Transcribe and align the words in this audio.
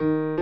you. 0.00 0.35